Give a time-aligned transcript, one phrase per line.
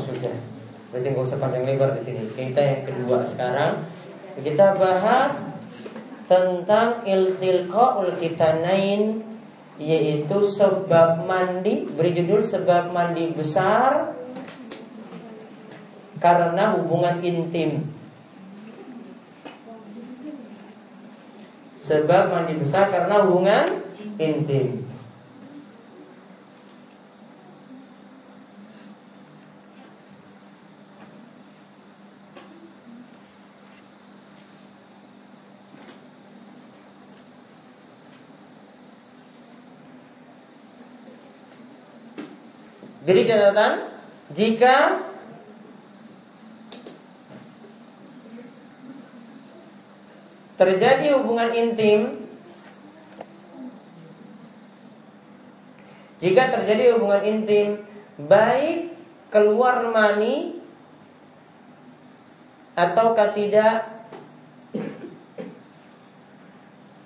[0.00, 0.36] Sudah.
[0.92, 2.20] Berarti nggak usah panjang lebar di sini.
[2.32, 3.84] Kita yang kedua sekarang
[4.40, 5.40] kita bahas
[6.26, 9.24] tentang iltilqaul kitanain
[9.76, 14.16] yaitu sebab mandi beri judul sebab mandi besar
[16.16, 17.92] karena hubungan intim.
[21.84, 23.84] Sebab mandi besar karena hubungan
[24.16, 24.85] intim.
[43.06, 43.86] Beri catatan
[44.34, 45.06] jika
[50.58, 52.26] terjadi hubungan intim
[56.18, 57.68] jika terjadi hubungan intim
[58.26, 58.90] baik
[59.30, 60.58] keluar mani
[62.74, 63.86] ataukah tidak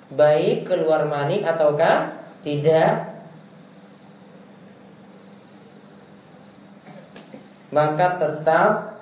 [0.08, 3.09] baik keluar mani ataukah tidak
[7.70, 8.98] maka tetap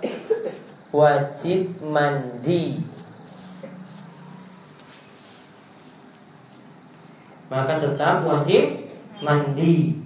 [0.93, 2.85] wajib mandi.
[7.49, 8.93] Maka tetap wajib
[9.25, 9.97] mandi.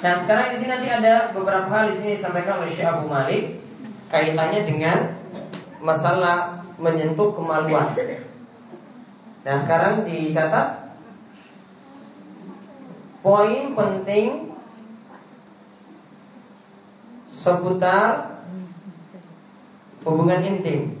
[0.00, 3.60] Nah sekarang di sini nanti ada beberapa hal di sini disampaikan oleh Syekh Abu Malik
[4.08, 4.98] kaitannya dengan
[5.84, 6.49] masalah
[6.80, 7.92] menyentuh kemaluan.
[9.44, 10.96] Nah sekarang dicatat
[13.20, 14.56] poin penting
[17.36, 18.40] seputar
[20.04, 20.99] hubungan intim.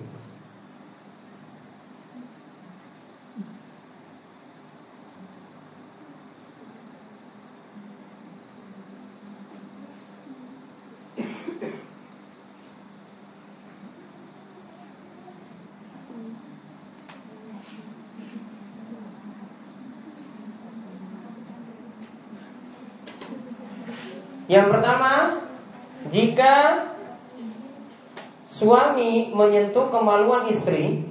[24.50, 25.46] Yang pertama,
[26.10, 26.54] jika
[28.50, 31.06] suami menyentuh kemaluan istri,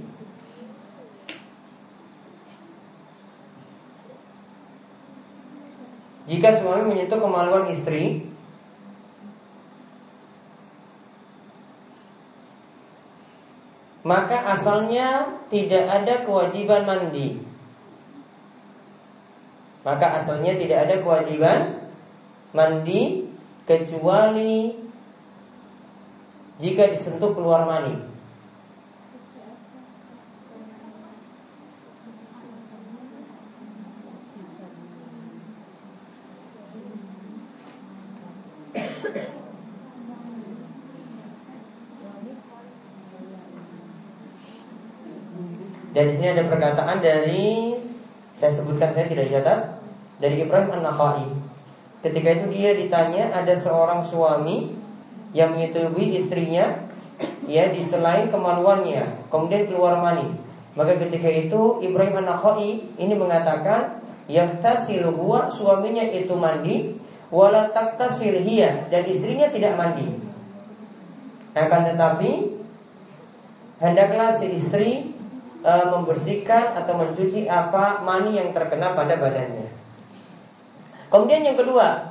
[6.28, 8.28] jika suami menyentuh kemaluan istri,
[14.04, 17.40] maka asalnya tidak ada kewajiban mandi.
[19.88, 21.88] Maka asalnya tidak ada kewajiban
[22.52, 23.29] mandi
[23.70, 24.74] kecuali
[26.58, 28.10] jika disentuh keluar mani.
[45.90, 47.76] Dan di sini ada perkataan dari
[48.34, 49.60] saya sebutkan saya tidak catat
[50.18, 51.39] dari Ibrahim An-Nakhai
[52.00, 54.72] Ketika itu dia ditanya ada seorang suami
[55.36, 56.88] yang menyetujui istrinya
[57.44, 60.32] ya di selain kemaluannya, kemudian keluar mani.
[60.80, 62.40] Maka ketika itu Ibrahim an
[62.96, 64.00] ini mengatakan
[64.30, 66.96] yang tasil huwa suaminya itu mandi
[67.34, 70.06] wala taktasil hiya dan istrinya tidak mandi.
[71.58, 72.62] Akan tetapi
[73.82, 75.18] hendaklah si istri
[75.66, 79.79] e, membersihkan atau mencuci apa mani yang terkena pada badannya.
[81.10, 82.10] Kemudian yang kedua,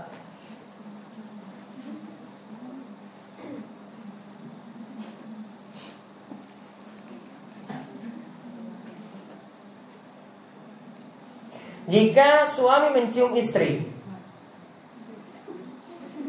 [11.88, 13.88] Jika suami mencium istri.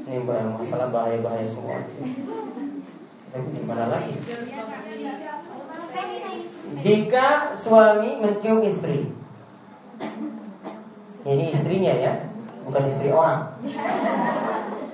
[0.08, 0.24] Ini
[0.56, 1.84] masalah bahaya-bahaya semua.
[3.36, 4.16] Tapi mana lagi?
[6.80, 9.12] Jika suami mencium istri.
[11.28, 12.29] Ini istrinya ya
[12.70, 13.50] bukan istri orang.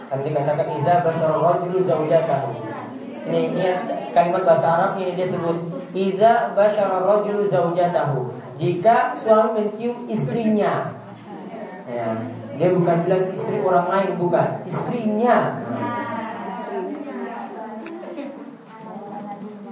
[0.08, 2.50] Kan dikatakan idza basara rajulu zaujatahu.
[3.26, 3.80] Ini niat
[4.14, 5.58] kalimat bahasa Arab ini dia sebut
[5.98, 8.30] Iza basyara rajulu zaujatahu
[8.62, 10.94] Jika suami mencium istrinya
[11.90, 12.14] ya,
[12.56, 15.58] Dia bukan bilang istri orang lain Bukan, istrinya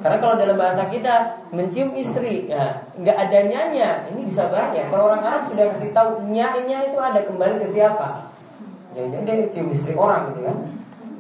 [0.03, 4.91] Karena kalau dalam bahasa kita mencium istri, ya nggak ada nyanya, ini bisa bahaya.
[4.91, 8.27] Kalau orang Arab sudah kasih tahu nyanya itu ada kembali ke siapa?
[8.91, 10.57] Jangan dia mencium istri orang gitu kan?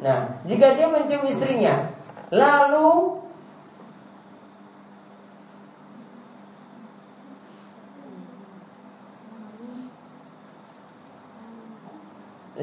[0.03, 1.95] Nah, jika dia mencium istrinya,
[2.27, 3.23] lalu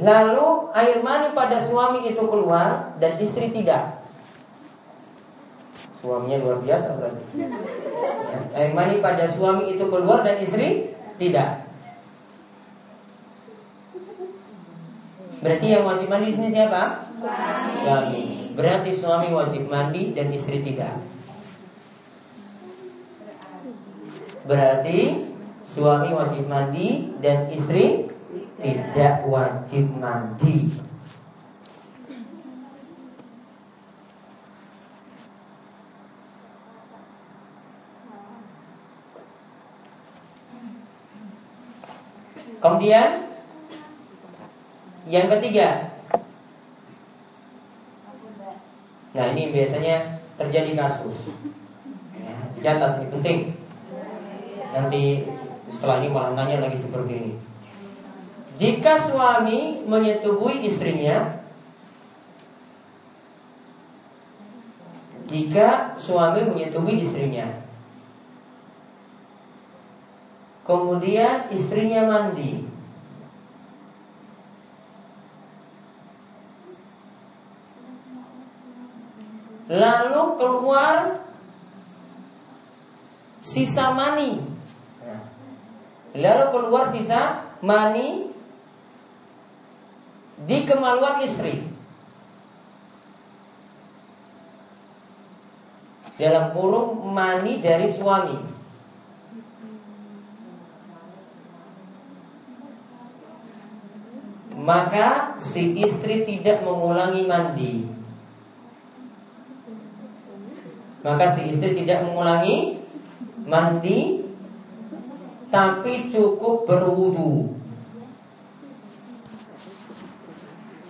[0.01, 4.00] Lalu air mani pada suami itu keluar dan istri tidak.
[6.01, 7.25] Suaminya luar biasa berarti.
[7.37, 7.49] Ya.
[8.57, 11.69] Air mani pada suami itu keluar dan istri tidak.
[15.41, 17.13] Berarti yang wajib mandi di sini siapa?
[17.85, 18.25] Suami.
[18.57, 21.01] Berarti suami wajib mandi dan istri tidak.
[24.45, 25.29] Berarti
[25.69, 28.09] suami wajib mandi dan istri
[28.61, 30.69] tidak wajib mandi.
[42.61, 43.25] Kemudian
[45.09, 45.97] yang ketiga.
[49.17, 51.17] Nah ini biasanya terjadi kasus.
[52.21, 53.39] Ya, catat ini penting.
[54.71, 55.03] Nanti
[55.73, 57.33] setelah ini malah nanya lagi seperti ini.
[58.61, 61.41] Jika suami menyetubuhi istrinya,
[65.25, 67.49] jika suami menyetubuhi istrinya,
[70.71, 72.63] Kemudian istrinya mandi.
[79.67, 81.27] Lalu keluar
[83.43, 84.39] sisa mani.
[86.15, 88.31] Lalu keluar sisa mani
[90.47, 91.67] di kemaluan istri.
[96.15, 98.50] Dalam kurung mani dari suami.
[104.71, 107.91] Maka si istri tidak mengulangi mandi.
[111.03, 112.79] Maka si istri tidak mengulangi
[113.51, 114.23] mandi
[115.51, 117.51] tapi cukup berwudu.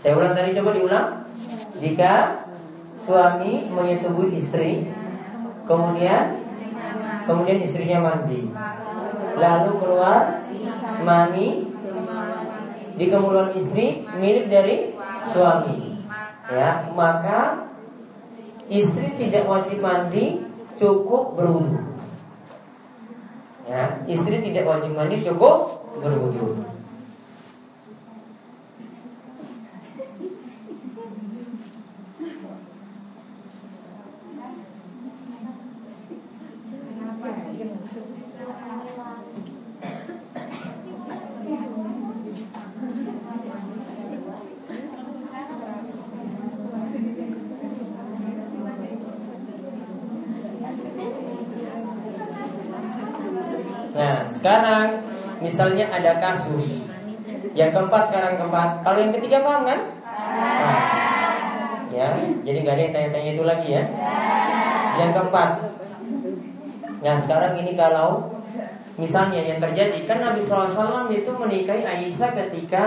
[0.05, 1.09] Saya ulang tadi coba diulang.
[1.81, 2.45] Jika
[3.09, 4.93] suami menyetubuhi istri,
[5.65, 6.37] kemudian
[7.25, 8.53] kemudian istrinya mandi,
[9.41, 10.45] lalu keluar
[11.01, 11.70] mani
[12.97, 14.95] di kemuliaan istri milik dari
[15.31, 16.03] suami.
[16.51, 17.71] Ya, maka
[18.67, 20.43] istri tidak wajib mandi,
[20.79, 21.79] cukup berwudu.
[23.71, 26.59] Ya, istri tidak wajib mandi, cukup berwudu.
[54.35, 55.03] Sekarang
[55.43, 56.87] misalnya ada kasus.
[57.55, 58.69] Yang keempat sekarang keempat.
[58.87, 59.81] Kalau yang ketiga paham kan?
[61.91, 62.15] Ya,
[62.47, 63.85] jadi nggak ada yang tanya-tanya itu lagi ya.
[65.03, 65.51] Yang keempat.
[67.01, 68.31] Nah sekarang ini kalau
[69.01, 72.85] Misalnya yang terjadi Kan Nabi SAW itu menikahi Aisyah ketika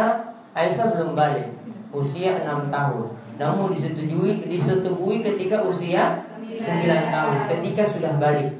[0.54, 1.50] Aisyah belum balik.
[1.90, 3.06] Usia 6 tahun.
[3.42, 6.62] Namun disetujui, disetujui ketika usia 9
[7.10, 8.54] tahun Ketika sudah balik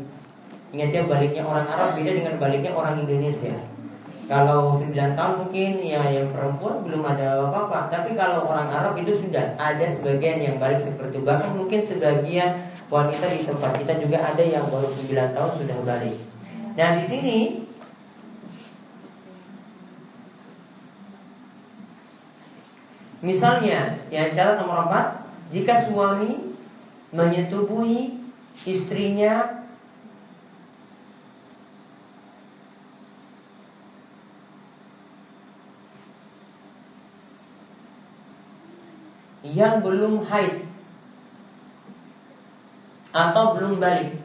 [0.74, 3.54] Ingat ya baliknya orang Arab beda dengan baliknya orang Indonesia.
[4.26, 7.94] Kalau 9 tahun mungkin ya yang perempuan belum ada apa-apa.
[7.94, 11.30] Tapi kalau orang Arab itu sudah ada sebagian yang balik seperti itu.
[11.30, 16.18] Bahkan mungkin sebagian wanita di tempat kita juga ada yang baru 9 tahun sudah balik.
[16.74, 17.40] Nah di sini
[23.24, 26.58] Misalnya yang cara nomor 4 Jika suami
[27.14, 28.20] menyetubuhi
[28.66, 29.63] istrinya
[39.44, 40.64] yang belum haid
[43.14, 44.18] atau belum balik.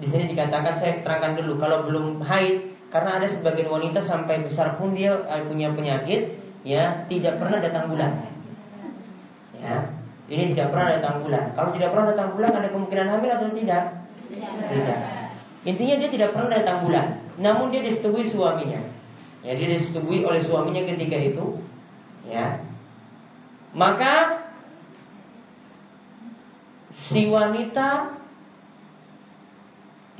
[0.00, 4.76] Di sini dikatakan saya terangkan dulu kalau belum haid karena ada sebagian wanita sampai besar
[4.76, 8.12] pun dia eh, punya penyakit ya tidak pernah datang bulan.
[9.60, 9.76] Ya,
[10.30, 11.52] Ini tidak pernah datang bulan.
[11.52, 13.84] Kalau tidak pernah datang bulan, ada kemungkinan hamil atau tidak?
[14.30, 14.98] Tidak.
[15.68, 17.06] Intinya dia tidak pernah datang bulan.
[17.36, 18.80] Namun dia disetujui suaminya.
[19.40, 21.64] Ya, dia disetujui oleh suaminya ketika itu.
[22.28, 22.60] Ya.
[23.72, 24.44] Maka
[26.92, 28.20] si wanita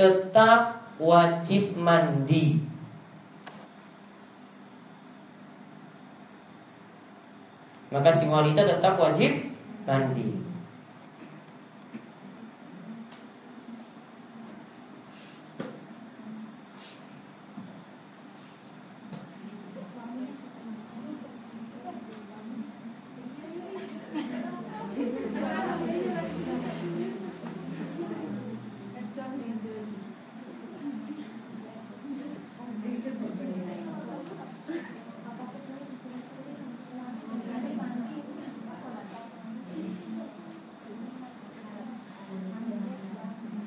[0.00, 2.64] tetap wajib mandi.
[7.90, 9.50] Maka si wanita tetap wajib
[9.84, 10.50] mandi.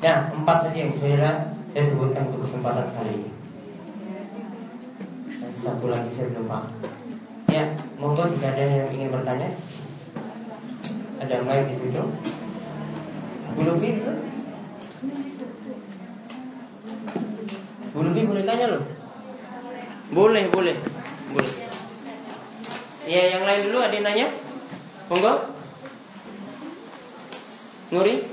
[0.04, 3.32] Nah, empat saja yang saya saya sebutkan untuk kesempatan kali ini.
[5.40, 6.68] Dan satu lagi saya belum paham.
[7.48, 9.56] Ya, monggo jika ada yang ingin bertanya.
[11.24, 12.04] Ada mic di situ.
[13.56, 14.12] Bulu itu?
[17.96, 18.84] Bulu boleh tanya loh.
[20.12, 20.76] Boleh, boleh,
[21.32, 21.54] boleh.
[23.08, 24.28] Ya, yang lain dulu ada yang nanya?
[25.08, 25.56] Monggo.
[27.96, 28.28] Nuri?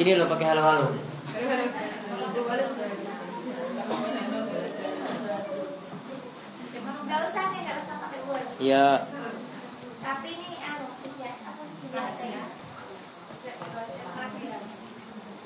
[0.00, 0.96] Ini lo pakai halo-halo.
[7.10, 7.62] Gak usah nih,
[8.60, 9.08] Iya.
[10.04, 11.32] Tapi ini anu, ya,
[12.12, 12.42] saya.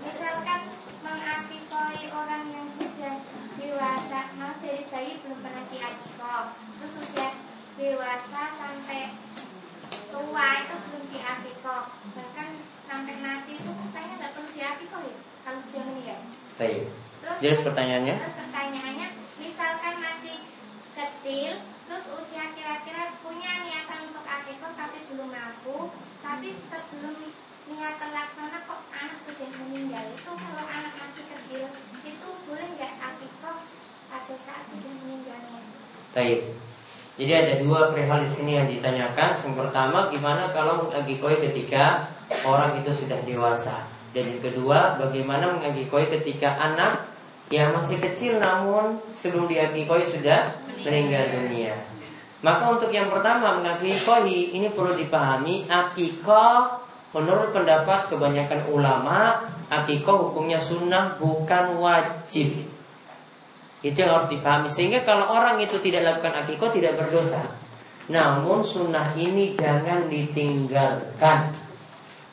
[0.02, 0.61] Misalkan
[0.99, 3.23] mengakikoi orang yang sudah
[3.54, 6.44] dewasa, mau dari bayi belum pernah diakikoh,
[6.75, 7.33] terus sudah
[7.78, 9.14] dewasa sampai
[10.11, 11.85] tua itu belum diakikoh,
[12.18, 12.49] bahkan
[12.90, 15.16] sampai mati itu katanya nggak perlu diakikoh ya
[15.47, 16.21] kalau sudah meninggal.
[16.59, 16.83] Baik.
[17.23, 18.14] Terus, Jelas pertanyaannya?
[18.18, 20.37] Terus pertanyaannya, misalkan masih
[20.99, 21.52] kecil,
[21.85, 25.93] terus usia kira-kira punya niatan untuk akikoh tapi belum mampu,
[26.25, 27.17] tapi sebelum
[27.64, 31.64] niat terlaksana kok anak sudah meninggal itu kalau anak masih kecil
[32.05, 33.59] itu boleh nggak akikoh
[34.12, 35.61] pada saat sudah meninggalnya?
[36.12, 36.41] Baik.
[37.14, 39.38] Jadi ada dua perihal di sini yang ditanyakan.
[39.38, 42.11] Yang pertama, gimana kalau mengagikoi ketika
[42.43, 43.87] orang itu sudah dewasa?
[44.11, 47.07] Dan yang kedua, bagaimana mengagikoi ketika anak
[47.52, 51.76] yang masih kecil namun sebelum diagikoi sudah meninggal dunia?
[52.44, 56.84] Maka untuk yang pertama mengagikoi ini perlu dipahami akikoh
[57.16, 62.74] menurut pendapat kebanyakan ulama akikoh hukumnya sunnah bukan wajib.
[63.84, 67.44] Itu yang harus dipahami Sehingga kalau orang itu tidak lakukan akikoh tidak berdosa
[68.08, 71.52] Namun sunnah ini jangan ditinggalkan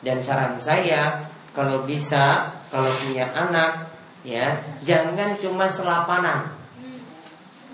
[0.00, 3.91] Dan saran saya Kalau bisa Kalau punya anak
[4.26, 6.50] ya Jangan cuma selapanan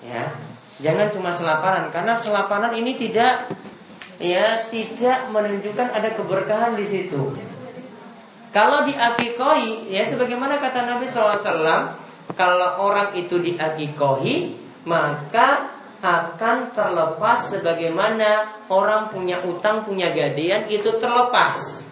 [0.04, 0.32] Ya
[0.78, 3.48] Jangan cuma selapanan Karena selapanan ini tidak
[4.18, 7.32] Ya tidak menunjukkan ada keberkahan di situ
[8.52, 14.52] Kalau diakikoi Ya sebagaimana kata Nabi SAW kalau orang itu diakikohi
[14.84, 21.87] maka akan terlepas sebagaimana orang punya utang punya gadean itu terlepas.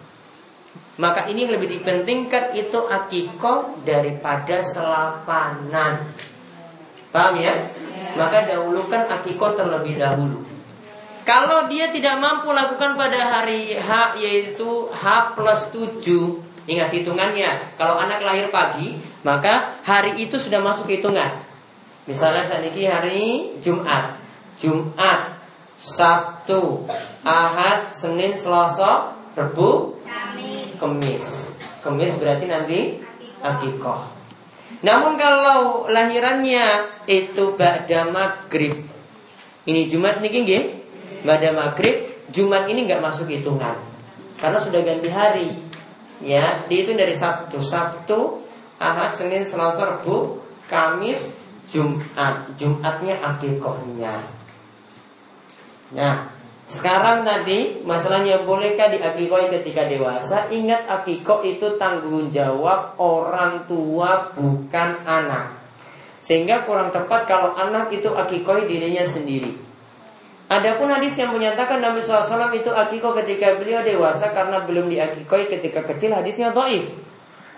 [0.97, 6.09] Maka ini lebih dipentingkan itu akikoh daripada selapanan.
[7.13, 7.69] Paham ya?
[8.17, 10.41] Maka dahulukan akikoh terlebih dahulu.
[11.21, 17.95] Kalau dia tidak mampu lakukan pada hari H yaitu H plus 7 Ingat hitungannya, kalau
[17.95, 21.39] anak lahir pagi, maka hari itu sudah masuk hitungan.
[22.03, 24.19] Misalnya saat ini hari Jumat,
[24.59, 25.39] Jumat,
[25.79, 26.83] Sabtu,
[27.23, 29.95] Ahad, Senin, Selasa, Rabu,
[30.77, 31.25] Kamis.
[31.81, 32.79] Kamis berarti nanti
[33.41, 34.17] akikoh.
[34.83, 38.85] Namun kalau lahirannya itu ba'da maghrib,
[39.65, 40.63] ini Jumat nih nggih,
[41.25, 43.79] ba'da maghrib, Jumat ini nggak masuk hitungan.
[44.37, 45.49] Karena sudah ganti hari.
[46.21, 47.61] Ya dihitung dari Sabtu.
[47.61, 48.41] Sabtu
[48.77, 51.25] Ahad Senin Selasa Rabu Kamis
[51.69, 52.53] Jumat.
[52.57, 54.25] Jumatnya akikohnya
[55.93, 56.36] Nah
[56.67, 64.89] sekarang tadi masalahnya bolehkah diakikoi ketika dewasa Ingat akikoh itu tanggung jawab orang tua bukan
[65.07, 65.55] anak
[66.19, 69.55] Sehingga kurang tepat kalau anak itu akikoi dirinya sendiri
[70.47, 75.83] Adapun hadis yang menyatakan Nabi SAW itu akikoh ketika beliau dewasa karena belum diakikoi ketika
[75.83, 76.87] kecil hadisnya doif.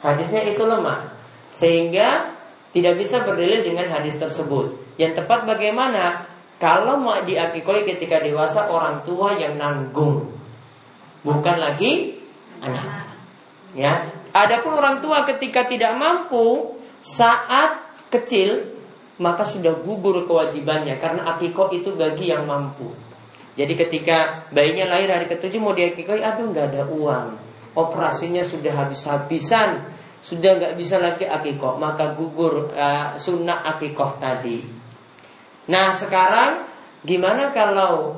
[0.02, 1.14] Hadisnya itu lemah.
[1.54, 2.34] Sehingga
[2.74, 4.74] tidak bisa berdalil dengan hadis tersebut.
[4.98, 6.26] Yang tepat bagaimana?
[6.60, 10.28] Kalau mau diakikoi ketika dewasa orang tua yang nanggung,
[11.24, 12.20] bukan lagi
[12.60, 13.08] anak.
[13.72, 17.80] Ya, adapun orang tua ketika tidak mampu saat
[18.12, 18.80] kecil
[19.20, 22.88] maka sudah gugur kewajibannya karena akikoh itu bagi yang mampu.
[23.60, 27.28] Jadi ketika bayinya lahir hari ketujuh mau diakikoi, aduh nggak ada uang,
[27.76, 29.84] operasinya sudah habis-habisan,
[30.24, 34.64] sudah nggak bisa lagi akikoh, maka gugur uh, sunnah akikoh tadi.
[35.70, 36.66] Nah sekarang
[37.06, 38.18] gimana kalau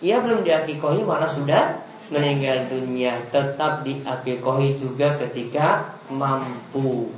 [0.00, 1.82] ia belum diakikohi malah sudah
[2.14, 3.18] meninggal dunia.
[3.34, 7.10] Tetap diakikohi juga ketika mampu.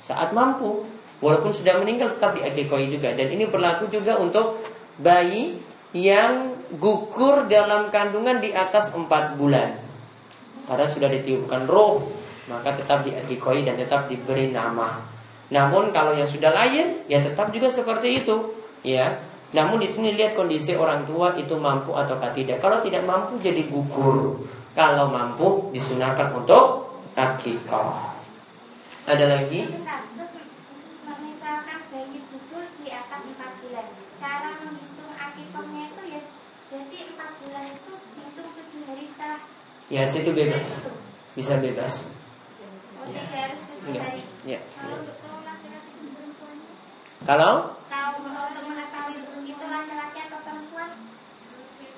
[0.00, 0.84] Saat mampu
[1.20, 3.12] Walaupun sudah meninggal tetap diakikohi juga.
[3.12, 4.64] Dan ini berlaku juga untuk
[4.96, 5.60] bayi
[5.92, 9.76] yang gugur dalam kandungan di atas 4 bulan.
[10.64, 12.00] Karena sudah ditiupkan roh
[12.50, 14.98] Maka tetap diakikohi dan tetap diberi nama.
[15.54, 19.20] Namun kalau yang sudah lahir ya tetap juga seperti itu ya.
[19.50, 22.62] Namun di sini lihat kondisi orang tua itu mampu atau tidak.
[22.62, 24.46] Kalau tidak mampu jadi gugur.
[24.78, 28.14] Kalau mampu disunahkan untuk akikah.
[29.10, 29.66] Ada lagi?
[31.20, 33.86] misalkan bayi gugur di atas 4 bulan,
[34.22, 36.20] cara menghitung akikahnya itu ya
[36.70, 39.40] berarti 4 bulan itu dihitung 7 hari setelah
[39.90, 40.78] Ya, situ bebas.
[41.34, 41.58] Bisa
[48.00, 48.88] bebas.
[48.90, 49.90] Harus 7 hari.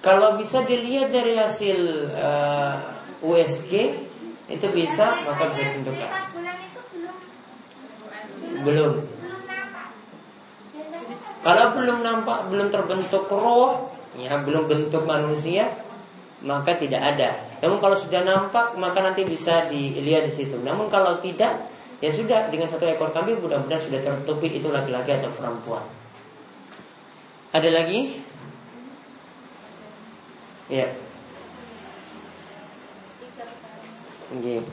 [0.03, 1.79] Kalau Kalau bisa dilihat dari hasil
[2.11, 2.75] uh,
[3.23, 3.73] eh, USG
[4.51, 6.11] itu bisa maka bisa ditentukan.
[8.67, 8.93] Belum.
[11.43, 15.75] Kalau belum nampak, belum terbentuk roh, ya belum bentuk manusia,
[16.47, 17.43] maka tidak ada.
[17.59, 20.55] Namun kalau sudah nampak, maka nanti bisa dilihat di situ.
[20.63, 21.67] Namun kalau tidak,
[22.03, 25.87] ya sudah dengan satu ekor kambing mudah-mudahan sudah tertutupi itu laki-laki atau perempuan.
[27.55, 28.19] Ada lagi?
[30.67, 30.91] Ya.
[34.35, 34.67] Oke.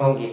[0.00, 0.28] Oke.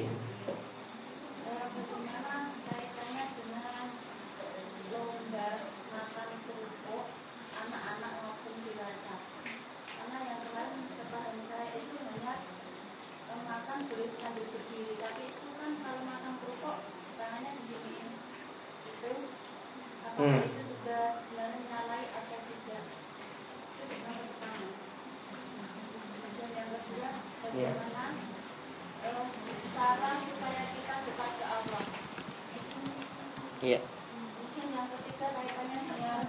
[33.63, 33.80] Iya.
[33.80, 36.19] Mungkin yang ketiga kaitannya dengan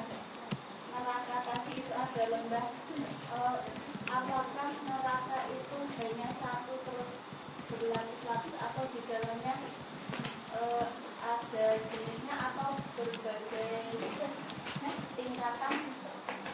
[0.94, 2.66] neraka tadi itu ada lembah.
[3.34, 3.58] Uh,
[4.06, 7.10] apakah neraka itu hanya satu terus
[7.74, 9.54] berlapis-lapis atau di dalamnya
[10.62, 10.86] uh,
[11.26, 13.98] ada jenisnya atau berbagai
[15.18, 15.74] tingkatan?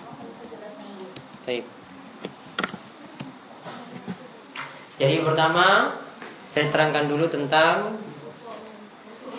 [0.00, 1.12] Mohon penjelasan.
[1.44, 1.64] Baik.
[4.96, 5.96] Jadi pertama
[6.52, 7.96] saya terangkan dulu tentang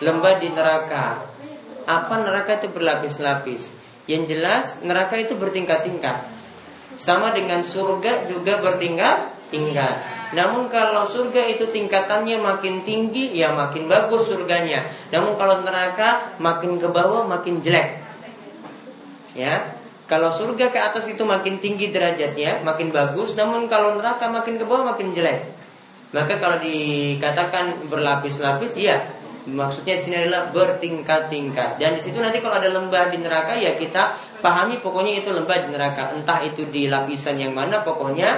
[0.02, 1.30] lembah di neraka
[1.86, 3.70] apa neraka itu berlapis-lapis.
[4.10, 6.26] Yang jelas neraka itu bertingkat-tingkat.
[6.98, 9.96] Sama dengan surga juga bertingkat-tingkat.
[10.34, 14.90] Namun kalau surga itu tingkatannya makin tinggi, ya makin bagus surganya.
[15.14, 18.02] Namun kalau neraka makin ke bawah makin jelek.
[19.38, 19.78] Ya,
[20.10, 23.38] kalau surga ke atas itu makin tinggi derajatnya, makin bagus.
[23.38, 25.61] Namun kalau neraka makin ke bawah makin jelek.
[26.12, 31.82] Maka kalau dikatakan berlapis-lapis, iya Maksudnya di sini adalah bertingkat-tingkat.
[31.82, 35.58] Dan di situ nanti kalau ada lembah di neraka ya kita pahami pokoknya itu lembah
[35.66, 36.14] di neraka.
[36.14, 38.38] Entah itu di lapisan yang mana pokoknya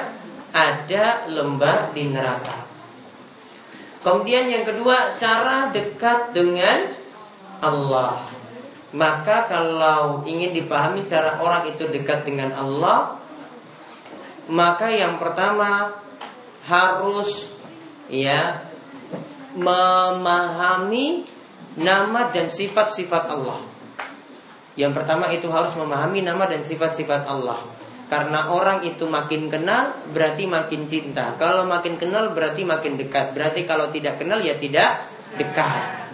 [0.56, 2.56] ada lembah di neraka.
[4.00, 6.96] Kemudian yang kedua cara dekat dengan
[7.60, 8.24] Allah.
[8.96, 13.20] Maka kalau ingin dipahami cara orang itu dekat dengan Allah,
[14.48, 15.98] maka yang pertama
[16.64, 17.50] harus
[18.12, 18.64] ya
[19.54, 21.24] memahami
[21.78, 23.60] nama dan sifat-sifat Allah.
[24.74, 27.62] Yang pertama itu harus memahami nama dan sifat-sifat Allah.
[28.10, 31.34] Karena orang itu makin kenal berarti makin cinta.
[31.38, 33.34] Kalau makin kenal berarti makin dekat.
[33.34, 36.10] Berarti kalau tidak kenal ya tidak dekat.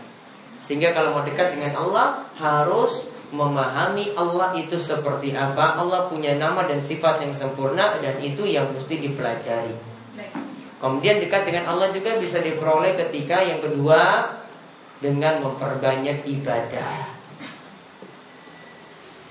[0.60, 5.80] Sehingga kalau mau dekat dengan Allah harus memahami Allah itu seperti apa.
[5.80, 9.89] Allah punya nama dan sifat yang sempurna dan itu yang mesti dipelajari.
[10.80, 14.32] Kemudian dekat dengan Allah juga bisa diperoleh ketika yang kedua
[15.04, 17.20] dengan memperbanyak ibadah.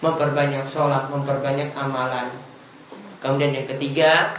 [0.04, 2.30] Memperbanyak sholat, memperbanyak amalan.
[3.18, 4.36] Kemudian yang ketiga,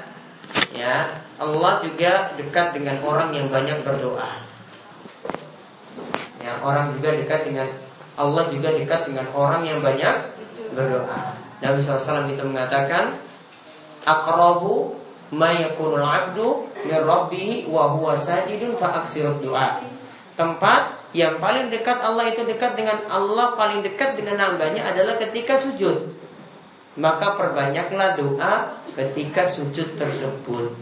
[0.72, 1.10] ya
[1.42, 4.46] Allah juga dekat dengan orang yang banyak berdoa.
[6.40, 7.68] Ya, orang juga dekat dengan
[8.16, 10.16] Allah juga dekat dengan orang yang banyak
[10.72, 11.36] berdoa.
[11.60, 13.20] Nabi SAW itu mengatakan,
[15.30, 17.02] Mayakunul abdu min
[17.70, 19.06] wa huwa sajidun fa.
[20.34, 20.82] Tempat
[21.14, 26.16] yang paling dekat Allah itu dekat dengan Allah paling dekat dengan hambanya adalah ketika sujud.
[26.98, 28.54] Maka perbanyaklah doa
[28.98, 30.74] ketika sujud tersebut.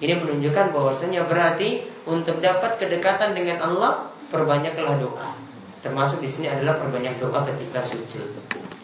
[0.00, 5.36] Ini menunjukkan bahwasanya berarti untuk dapat kedekatan dengan Allah perbanyaklah doa.
[5.84, 8.28] Termasuk di sini adalah perbanyak doa ketika sujud.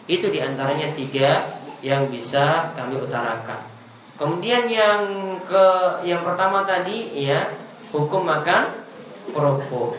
[0.05, 1.49] Itu di antaranya tiga
[1.81, 3.76] yang bisa kami utarakan.
[4.17, 5.01] Kemudian yang
[5.45, 5.65] ke
[6.01, 7.53] yang pertama tadi ya
[7.93, 8.73] hukum makan
[9.29, 9.93] kerupuk.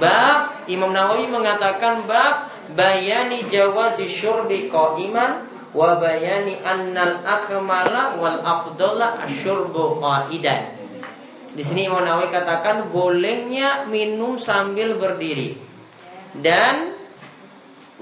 [0.00, 9.22] Bab Imam Nawawi mengatakan bab bayani jawazi syurbi qa'iman wa bayani annal akmala wal afdala
[9.22, 10.84] asyurbu qa'idan
[11.54, 15.54] di sini Imam Nawawi katakan bolehnya minum sambil berdiri.
[16.34, 16.98] Dan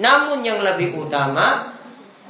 [0.00, 1.76] namun yang lebih utama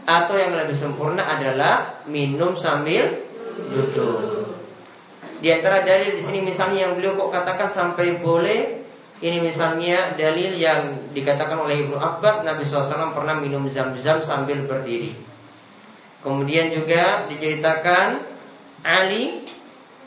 [0.03, 3.07] atau yang lebih sempurna adalah minum sambil
[3.55, 4.51] duduk.
[5.39, 8.82] Di antara dalil di sini misalnya yang beliau kok katakan sampai boleh
[9.23, 15.15] ini misalnya dalil yang dikatakan oleh Ibnu Abbas Nabi SAW pernah minum zam-zam sambil berdiri.
[16.27, 18.19] Kemudian juga diceritakan
[18.83, 19.47] Ali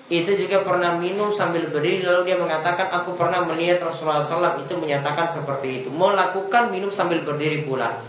[0.06, 4.78] itu juga pernah minum sambil berdiri lalu dia mengatakan aku pernah melihat Rasulullah SAW itu
[4.78, 8.06] menyatakan seperti itu melakukan minum sambil berdiri pula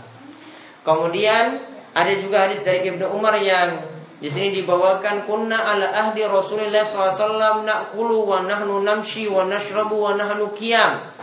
[0.85, 1.57] kemudian
[1.97, 7.61] ada juga hadis dari Ibnu Umar yang di sini dibawakan kunna ala ahdi Rasulullah SAW
[7.61, 11.13] nakulu wa nahnu namshi wa nashrabu wa nahnu qiyam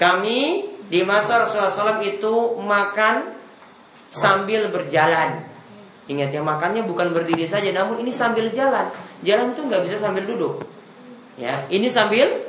[0.00, 3.36] kami di masa Rasulullah SAW itu makan
[4.08, 5.56] sambil berjalan
[6.06, 8.94] Ingat ya makannya bukan berdiri saja, namun ini sambil jalan.
[9.26, 10.62] Jalan itu nggak bisa sambil duduk.
[11.34, 12.46] Ya, ini sambil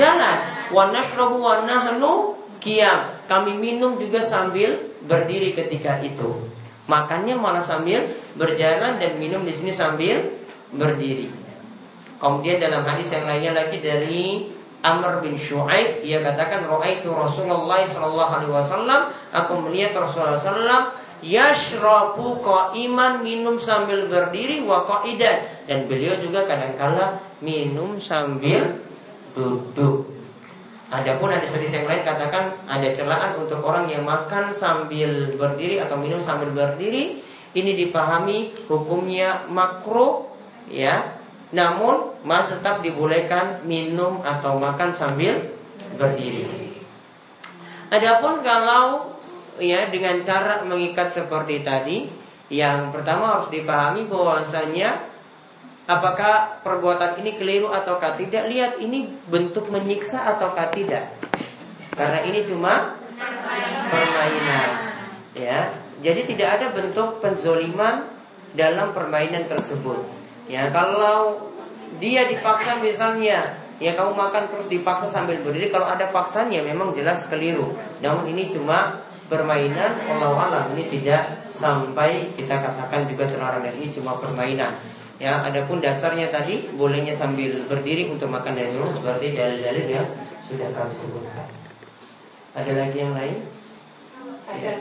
[0.00, 0.38] jalan.
[0.72, 3.20] Wa nashrabu wa nahnu qiyam.
[3.28, 6.40] Kami minum juga sambil berdiri ketika itu.
[6.86, 8.06] Makannya malah sambil
[8.38, 10.30] berjalan dan minum di sini sambil
[10.70, 11.26] berdiri.
[12.16, 14.48] Kemudian dalam hadis yang lainnya lagi dari
[14.86, 19.00] Amr bin Shu'aib ia katakan itu Rasulullah sallallahu alaihi wasallam
[19.34, 20.94] aku melihat Rasulullah sallallahu
[21.26, 22.38] yashrabu
[22.86, 28.78] iman minum sambil berdiri wa qaidan dan beliau juga kadangkala minum sambil
[29.34, 30.15] duduk.
[30.86, 35.98] Adapun ada hadis yang lain katakan ada celaan untuk orang yang makan sambil berdiri atau
[35.98, 37.18] minum sambil berdiri
[37.58, 40.30] ini dipahami hukumnya makruh
[40.70, 41.18] ya
[41.50, 45.42] namun masih tetap dibolehkan minum atau makan sambil
[45.94, 46.78] berdiri.
[47.90, 49.14] Adapun kalau
[49.62, 52.06] ya dengan cara mengikat seperti tadi
[52.50, 55.02] yang pertama harus dipahami bahwasanya
[55.86, 58.50] apakah perbuatan ini keliru ataukah tidak?
[58.50, 61.14] Lihat ini bentuk menyiksa ataukah tidak?
[61.94, 62.98] Karena ini cuma
[63.88, 64.70] permainan.
[65.38, 65.72] Ya.
[66.04, 68.04] Jadi tidak ada bentuk penzoliman
[68.52, 70.04] dalam permainan tersebut.
[70.46, 71.48] Ya kalau
[71.96, 77.24] dia dipaksa misalnya ya kamu makan terus dipaksa sambil berdiri kalau ada paksanya memang jelas
[77.32, 77.72] keliru.
[78.04, 79.00] Namun ini cuma
[79.32, 84.70] permainan Allah alam ini tidak sampai kita katakan juga terlarang dan ini cuma permainan
[85.16, 90.08] ya adapun dasarnya tadi bolehnya sambil berdiri untuk makan dan minum seperti dalil-dalil yang
[90.44, 91.48] sudah kami sebutkan
[92.56, 93.36] ada lagi yang lain
[94.56, 94.74] ya.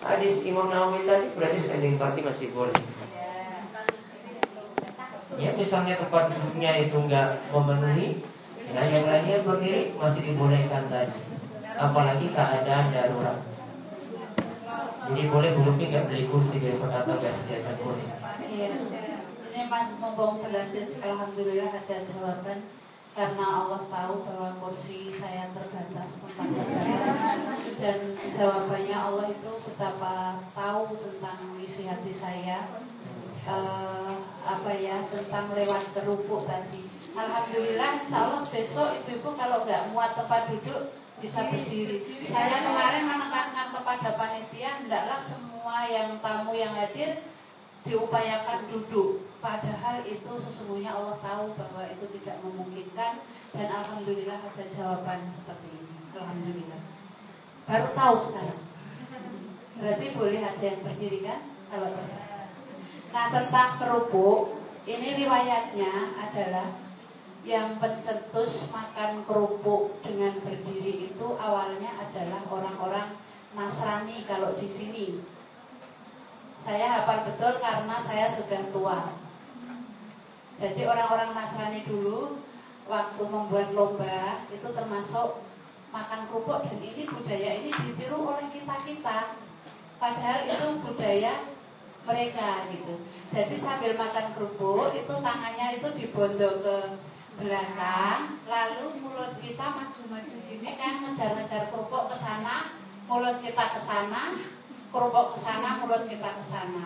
[0.00, 2.72] Hadis Imam Nawawi tadi berarti standing party masih boleh.
[5.36, 8.20] Ya misalnya tempat duduknya itu enggak memenuhi
[8.70, 11.16] Nah yang lainnya berdiri masih dibolehkan tadi
[11.80, 13.40] Apalagi keadaan darurat
[15.10, 18.06] Jadi boleh Bu Lupi nggak beli kursi besok atau nggak sediakan kursi?
[18.46, 18.78] Iya
[19.50, 22.58] Ini Mas mumpung berlanjut Alhamdulillah ada jawaban.
[23.10, 26.46] Karena Allah tahu bahwa kursi saya terbatas tempat
[27.82, 27.98] dan
[28.38, 32.70] jawabannya Allah itu betapa tahu tentang isi hati saya.
[33.50, 34.14] Uh,
[34.46, 36.86] apa ya tentang lewat kerupuk tadi.
[37.18, 42.00] Alhamdulillah insya Allah besok ibu-ibu kalau nggak muat tempat duduk bisa berdiri.
[42.24, 47.20] Saya kemarin menekankan kepada panitia hendaklah semua yang tamu yang hadir
[47.84, 49.28] diupayakan duduk.
[49.40, 53.24] Padahal itu sesungguhnya Allah tahu bahwa itu tidak memungkinkan
[53.56, 55.94] dan alhamdulillah ada jawaban seperti ini.
[56.16, 56.80] Alhamdulillah.
[57.68, 58.60] Baru tahu sekarang.
[59.80, 61.40] Berarti boleh ada yang berdiri kan?
[61.70, 61.88] Kalau
[63.10, 64.54] nah tentang kerupuk
[64.86, 66.89] ini riwayatnya adalah
[67.40, 73.16] yang pencetus makan kerupuk dengan berdiri itu awalnya adalah orang-orang
[73.56, 75.06] Nasrani kalau di sini
[76.60, 79.00] saya hafal betul karena saya sudah tua.
[80.60, 82.44] Jadi orang-orang Nasrani dulu
[82.84, 85.40] waktu membuat lomba itu termasuk
[85.90, 89.18] makan kerupuk dan ini budaya ini ditiru oleh kita kita.
[89.96, 91.48] Padahal itu budaya
[92.04, 92.94] mereka gitu.
[93.32, 96.76] Jadi sambil makan kerupuk itu tangannya itu dibondo ke
[97.40, 102.76] belakang, lalu mulut kita maju-maju gini kan ngejar-ngejar kerupuk ke sana,
[103.08, 104.36] mulut kita ke sana,
[104.92, 106.84] kerupuk ke sana, mulut kita ke sana.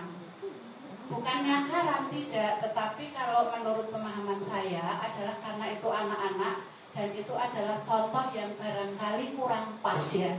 [1.04, 6.56] Bukannya haram tidak, tetapi kalau menurut pemahaman saya adalah karena itu anak-anak
[6.94, 10.38] dan itu adalah contoh yang barangkali kurang pas ya.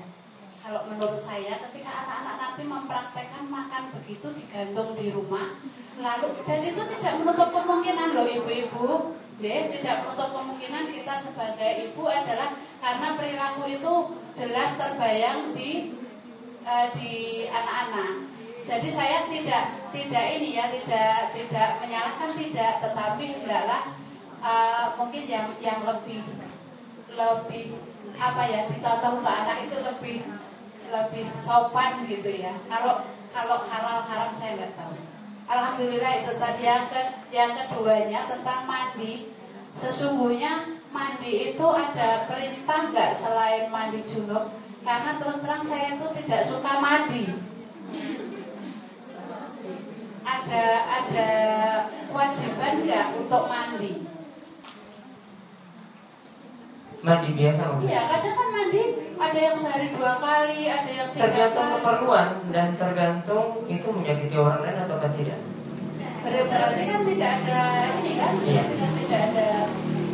[0.66, 5.62] Kalau menurut saya ketika anak-anak nanti mempraktekkan makan begitu digantung di rumah,
[6.02, 9.14] lalu dan itu tidak menutup kemungkinan loh ibu-ibu,
[9.46, 13.94] ya, tidak menutup kemungkinan kita sebagai ibu adalah karena perilaku itu
[14.34, 16.02] jelas terbayang di
[16.66, 18.26] uh, di anak-anak.
[18.66, 23.94] Jadi saya tidak tidak ini ya tidak tidak menyalahkan tidak, tetapi hendaklah
[24.42, 26.26] uh, mungkin yang yang lebih
[27.14, 27.78] lebih
[28.18, 30.18] apa ya dicontoh untuk anak itu lebih
[30.90, 32.54] lebih sopan gitu ya.
[32.70, 34.96] Kalau kalau halal haram saya nggak tahu.
[35.46, 39.30] Alhamdulillah itu tadi yang ke yang keduanya tentang mandi.
[39.76, 44.56] Sesungguhnya mandi itu ada perintah nggak selain mandi junub?
[44.86, 47.24] Karena terus terang saya itu tidak suka mandi.
[50.26, 51.30] Ada ada
[52.10, 54.15] kewajiban nggak untuk mandi?
[57.06, 58.84] Mandi biasa Iya, kadang kan mandi
[59.16, 61.74] ada yang sehari dua kali, ada yang tiga Tergantung kali.
[61.78, 65.40] keperluan dan tergantung itu menyakiti orang lain atau tidak.
[66.26, 67.62] Berarti kan tidak ada
[68.02, 68.64] ini kan, Iya.
[68.74, 69.50] tidak ada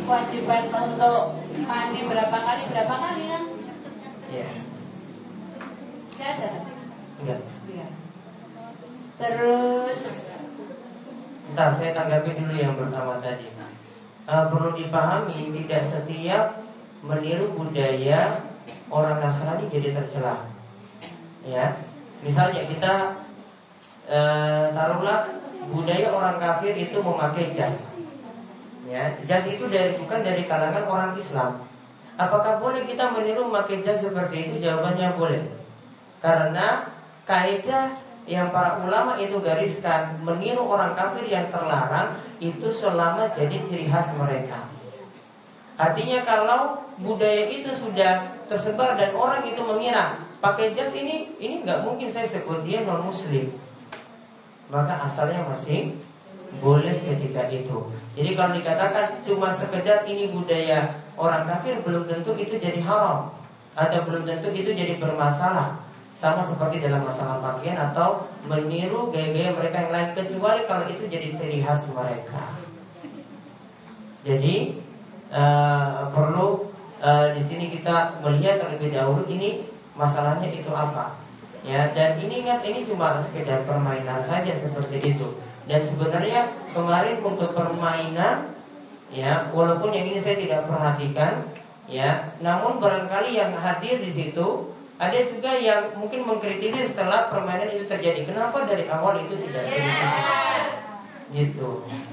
[0.04, 1.20] kewajiban untuk
[1.64, 3.42] mandi berapa kali berapa kali kan?
[4.28, 4.48] Iya.
[6.12, 6.50] Tidak ada.
[7.24, 7.40] Enggak.
[7.72, 7.86] Iya.
[9.16, 10.00] Terus
[11.52, 13.48] Ntar saya tanggapi dulu yang pertama tadi.
[14.22, 16.62] Uh, perlu dipahami tidak setiap
[17.02, 18.46] meniru budaya
[18.86, 20.46] orang Nasrani jadi tercela.
[21.42, 21.74] Ya,
[22.22, 22.94] misalnya kita
[24.06, 25.42] uh, taruhlah
[25.74, 27.90] budaya orang kafir itu memakai jas.
[28.86, 31.66] Ya, jas itu dari bukan dari kalangan orang Islam.
[32.14, 34.54] Apakah boleh kita meniru memakai jas seperti itu?
[34.62, 35.42] Jawabannya boleh.
[36.22, 36.86] Karena
[37.26, 37.98] kaidah
[38.30, 44.14] yang para ulama itu gariskan meniru orang kafir yang terlarang itu selama jadi ciri khas
[44.14, 44.70] mereka.
[45.80, 51.86] Artinya kalau budaya itu sudah tersebar dan orang itu mengira pakai jas ini ini nggak
[51.86, 53.48] mungkin saya sebut dia non muslim.
[54.68, 55.96] Maka asalnya masih
[56.60, 57.88] boleh ketika itu.
[58.12, 63.32] Jadi kalau dikatakan cuma sekedar ini budaya orang kafir belum tentu itu jadi haram
[63.72, 65.80] atau belum tentu itu jadi bermasalah
[66.12, 71.28] sama seperti dalam masalah pakaian atau meniru gaya-gaya mereka yang lain kecuali kalau itu jadi
[71.34, 72.52] ciri khas mereka.
[74.22, 74.78] Jadi
[75.32, 76.68] uh, perlu
[77.00, 79.66] uh, di sini kita melihat terlebih dahulu ini
[79.96, 81.16] masalahnya itu apa.
[81.62, 85.38] Ya, dan ini ingat ini cuma sekedar permainan saja seperti itu.
[85.62, 88.50] Dan sebenarnya kemarin untuk permainan
[89.14, 91.46] ya, walaupun yang ini saya tidak perhatikan
[91.86, 97.86] ya, namun barangkali yang hadir di situ ada juga yang mungkin mengkritisi setelah permainan itu
[97.86, 98.26] terjadi.
[98.26, 100.14] Kenapa dari awal itu tidak kritis?
[101.30, 101.68] Gitu.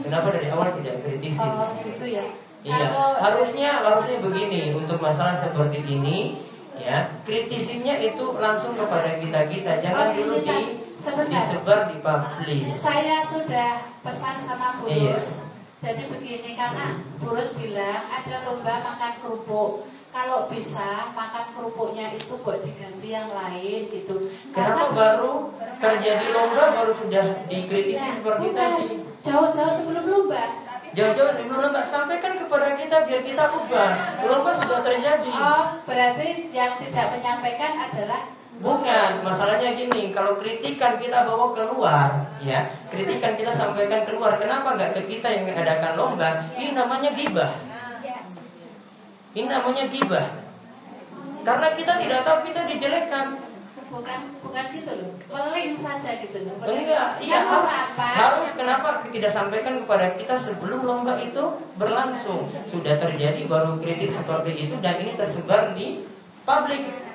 [0.06, 1.36] Kenapa dari awal tidak kritis?
[1.42, 2.26] oh gitu ya.
[2.60, 6.36] Iya, harusnya harusnya begini untuk masalah seperti ini
[6.76, 11.39] ya kritisinya itu langsung kepada kita kita jangan Oh, dulu kan, di sebentar.
[11.48, 12.67] disebar di publish.
[12.76, 14.91] Saya sudah pesan sama Burus.
[14.91, 15.19] Iya.
[15.80, 19.72] Jadi begini karena Burus bilang ada lomba makan kerupuk.
[20.10, 24.28] Kalau bisa makan kerupuknya itu buat diganti yang lain gitu.
[24.52, 28.58] Kenapa baru terjadi lomba baru sudah dikritisi Ya, seperti bukan.
[28.58, 28.88] tadi?
[29.24, 30.43] Jauh-jauh sebelum lomba.
[30.89, 33.91] Jauh-jauh sebelum lomba sampaikan kepada kita biar kita ubah.
[34.25, 35.30] Lomba sudah terjadi.
[35.30, 38.21] Oh, berarti yang tidak menyampaikan adalah
[38.60, 44.36] Bukan, masalahnya gini, kalau kritikan kita bawa keluar, ya, kritikan kita sampaikan keluar.
[44.36, 46.43] Kenapa nggak ke kita yang mengadakan lomba?
[46.60, 47.56] Ini namanya gibah.
[49.32, 50.28] Ini namanya gibah.
[51.47, 53.25] Karena kita tidak tahu kita dijelekkan.
[53.89, 55.12] Bukan bukan gitu loh.
[55.25, 56.56] Peling saja gitu loh.
[56.62, 58.06] Enggak, iya harus, apa?
[58.06, 61.43] harus kenapa tidak sampaikan kepada kita sebelum lomba itu
[61.75, 66.06] berlangsung sudah terjadi baru kritik seperti itu dan ini tersebar di
[66.45, 67.10] publik.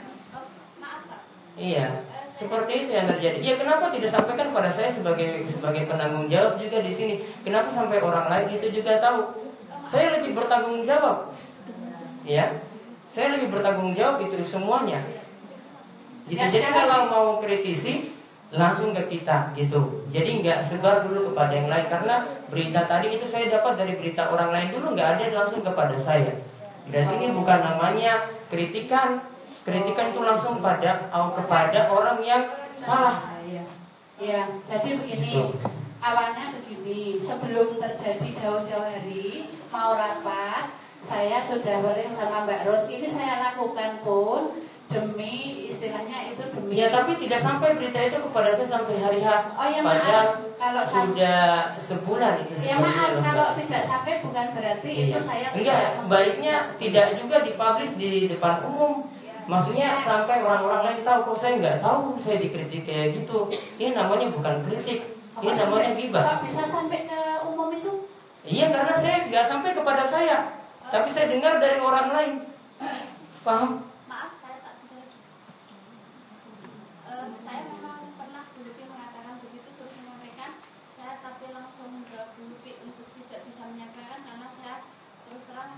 [1.54, 2.02] Iya,
[2.34, 3.38] seperti itu yang terjadi.
[3.38, 7.14] Ya kenapa tidak sampaikan pada saya sebagai sebagai penanggung jawab juga di sini?
[7.46, 9.46] Kenapa sampai orang lain itu juga tahu?
[9.86, 11.30] Saya lebih bertanggung jawab.
[12.26, 12.58] Ya,
[13.06, 15.06] saya lebih bertanggung jawab itu semuanya.
[16.24, 16.40] Gitu.
[16.40, 18.14] Ya, Jadi kalau mau kritisi
[18.54, 20.06] langsung ke kita gitu.
[20.14, 24.30] Jadi nggak sebar dulu kepada yang lain karena berita tadi itu saya dapat dari berita
[24.30, 26.38] orang lain dulu nggak ada langsung kepada saya.
[26.88, 29.20] Berarti ini bukan namanya kritikan.
[29.64, 32.42] Kritikan itu langsung pada au kepada orang yang
[32.76, 33.34] salah.
[34.14, 35.30] Iya, jadi begini.
[35.34, 35.42] Gitu.
[36.04, 40.70] Awalnya begini, sebelum terjadi jauh-jauh hari mau rapat,
[41.02, 42.84] saya sudah boleh sama Mbak Ros.
[42.92, 44.60] Ini saya lakukan pun
[44.94, 49.28] demi istilahnya itu demi Ya tapi tidak sampai berita itu kepada saya sampai hari H.
[49.58, 50.54] Oh, ya, Padahal maaf.
[50.54, 51.42] Kalau sudah
[51.76, 52.54] sebulan itu.
[52.62, 53.26] Ya maaf, lomba.
[53.26, 55.18] kalau tidak sampai bukan berarti itu Iya.
[55.20, 59.10] saya Enggak, tidak baiknya tidak juga dipublish di depan umum.
[59.44, 63.44] Maksudnya sampai orang-orang lain tahu kok saya nggak tahu saya dikritik kayak gitu.
[63.76, 65.04] Ini namanya bukan kritik,
[65.44, 66.24] ini Apa namanya gibah.
[66.24, 68.08] Kok bisa sampai ke umum itu?
[68.44, 70.48] Iya karena saya nggak sampai kepada saya,
[70.88, 72.32] tapi saya dengar dari orang lain.
[73.44, 73.84] Paham?
[74.08, 74.96] Maaf, saya tak bisa.
[77.04, 77.13] Eh,
[77.44, 80.50] saya memang pernah Bu Lupi mengatakan begitu suruh menyampaikan.
[81.00, 84.74] Saya tapi langsung menjawab Bu Lupi untuk tidak bisa menyampaikan karena saya
[85.24, 85.72] terus terang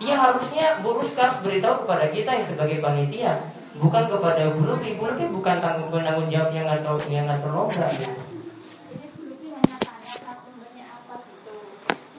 [0.00, 4.96] Iya harusnya Bu Ruskas beritahu kepada kita yang sebagai panitia, bukan kepada Bu Lupi.
[4.96, 7.86] Bu Lupi bukan tanggung penanggung jawab yang atau yang ngatur lomba.
[7.92, 8.08] Gitu.
[8.08, 9.20] Gitu.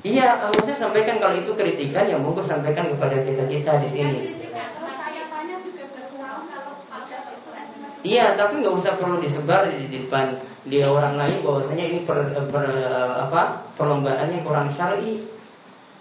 [0.01, 4.19] Iya, harusnya sampaikan kalau itu kritikan yang monggo sampaikan kepada kita kita di sini.
[4.49, 7.90] Terus saya tanya juga berkurang kalau pada itu SMS.
[8.01, 10.33] Iya, tapi nggak usah perlu disebar di depan
[10.65, 15.21] dia orang lain bahwasanya ini per, per- apa perlombaan yang kurang syar'i.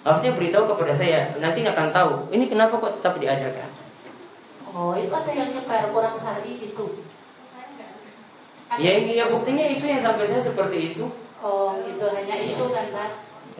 [0.00, 2.12] Harusnya beritahu kepada saya, nanti akan tahu.
[2.32, 3.68] Ini kenapa kok tetap diadakan?
[4.72, 7.04] Oh, itu ada yang nyebar kurang sehari gitu.
[8.80, 11.04] Ya, ya buktinya isu yang sampai saya seperti itu.
[11.44, 13.10] Oh, itu hanya isu kan, Pak?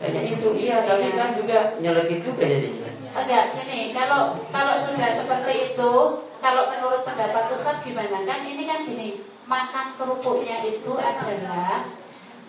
[0.01, 2.89] Hanya isu, iya, tapi kan juga nyelekit juga jadinya.
[3.11, 5.93] Enggak, gini, kalau kalau sudah seperti itu,
[6.41, 8.25] kalau menurut pendapat Ustaz gimana?
[8.25, 11.85] Kan ini kan gini, makan kerupuknya itu adalah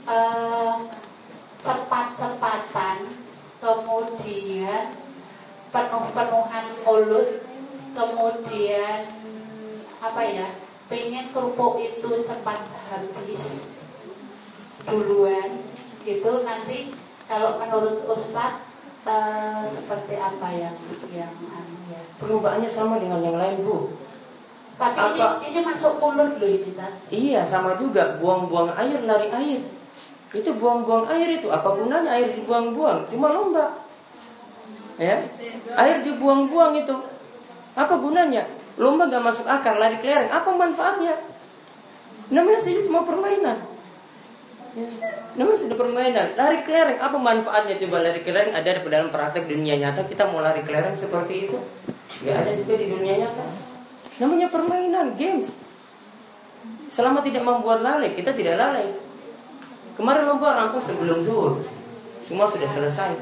[0.09, 0.75] eh,
[1.61, 3.13] cepat-cepatan,
[3.61, 4.85] kemudian
[5.71, 7.45] penuh-penuhan mulut,
[7.93, 9.01] kemudian
[10.01, 10.49] apa ya?
[10.89, 13.73] Pengen kerupuk itu cepat habis
[14.89, 15.63] duluan,
[16.03, 16.91] gitu nanti
[17.31, 18.72] kalau menurut Ustaz
[19.03, 20.75] eh, seperti apa yang
[21.11, 22.03] yang anu ya?
[22.23, 23.99] Perlombaannya sama dengan yang lain, Bu.
[24.79, 25.39] Tapi ini, Apa?
[25.45, 26.71] ini masuk mulut loh ini.
[27.13, 28.19] Iya, sama juga.
[28.19, 29.61] Buang-buang air, lari air.
[30.33, 31.53] Itu buang-buang air itu.
[31.53, 33.05] Apa gunanya air dibuang-buang?
[33.13, 33.85] Cuma lomba.
[34.97, 35.21] Ya,
[35.77, 36.97] air dibuang-buang itu.
[37.77, 38.49] Apa gunanya?
[38.81, 40.33] Lomba gak masuk akal, lari kelereng.
[40.33, 41.21] Apa manfaatnya?
[42.33, 43.72] Namanya saja cuma permainan.
[44.73, 44.89] Ya.
[45.37, 46.27] Namanya sudah permainan.
[46.33, 47.77] Lari kelereng, apa manfaatnya?
[47.77, 50.09] Coba lari kelereng ada di dalam praktek dunia nyata.
[50.09, 51.59] Kita mau lari kelereng seperti itu.
[52.25, 53.45] Gak ada juga di dunia nyata.
[54.21, 55.53] Namanya permainan, games.
[56.89, 58.93] Selama tidak membuat lalai, kita tidak lalai.
[59.93, 61.61] Kemarin lomba rampung sebelum zuhur.
[62.25, 63.13] Semua sudah selesai.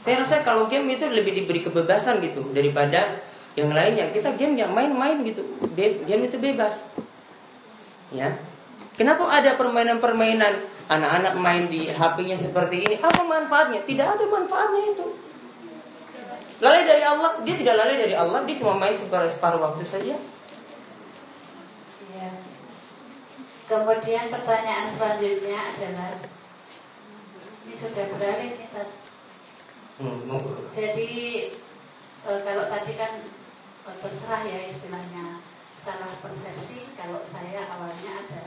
[0.00, 3.20] Saya rasa kalau game itu lebih diberi kebebasan gitu daripada
[3.56, 4.12] yang lainnya.
[4.12, 5.44] Kita game yang main-main gitu.
[5.76, 6.80] Game itu bebas.
[8.12, 8.36] Ya.
[8.98, 10.54] Kenapa ada permainan-permainan
[10.90, 12.96] anak-anak main di HP-nya seperti ini?
[12.98, 13.86] Apa manfaatnya?
[13.86, 15.06] Tidak ada manfaatnya itu.
[16.60, 20.12] Lalai dari Allah, dia tidak lalai dari Allah, dia cuma main separuh, separuh waktu saja.
[22.12, 22.30] Iya.
[23.64, 26.20] Kemudian pertanyaan selanjutnya adalah
[27.64, 28.90] ini sudah beralih nih Ustaz.
[30.00, 30.26] Hmm,
[30.74, 31.10] Jadi
[32.28, 33.12] eh, kalau tadi kan
[33.88, 35.38] eh, terserah ya istilahnya
[35.80, 36.92] salah persepsi.
[36.98, 38.42] Kalau saya awalnya ada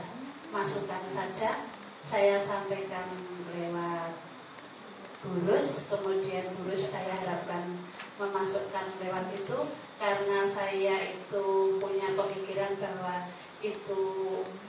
[0.54, 1.66] masukan saja,
[2.06, 3.10] saya sampaikan
[3.50, 4.14] lewat
[5.26, 7.74] burus, kemudian burus saya harapkan
[8.22, 9.58] memasukkan lewat itu
[9.98, 11.44] karena saya itu
[11.82, 13.26] punya pemikiran bahwa
[13.66, 14.02] itu